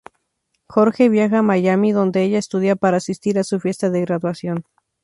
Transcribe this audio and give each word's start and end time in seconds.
Jorge 0.67 1.09
viaja 1.09 1.37
a 1.37 1.41
Miami 1.43 1.91
donde 1.91 2.23
ella 2.23 2.39
estudia 2.39 2.75
para 2.75 2.97
asistir 2.97 3.37
a 3.37 3.43
su 3.43 3.59
fiesta 3.59 3.91
de 3.91 4.01
graduación. 4.01 4.63